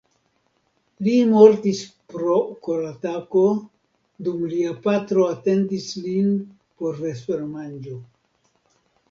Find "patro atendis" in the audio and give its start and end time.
4.87-5.87